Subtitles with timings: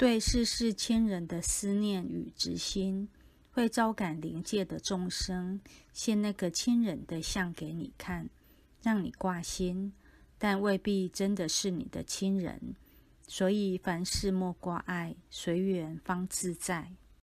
[0.00, 3.06] 对世事亲人的思念与执心，
[3.50, 5.60] 会招感灵界的众生
[5.92, 8.30] 现那个亲人的像给你看，
[8.80, 9.92] 让你挂心，
[10.38, 12.74] 但未必真的是你的亲人。
[13.28, 16.92] 所以凡事莫挂碍，随缘方自在。